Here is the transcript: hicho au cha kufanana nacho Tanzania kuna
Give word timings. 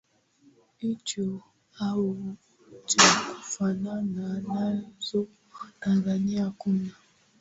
hicho 0.79 1.41
au 1.79 2.17
cha 2.85 3.19
kufanana 3.29 4.25
nacho 4.47 5.27
Tanzania 5.79 6.51
kuna 6.57 6.89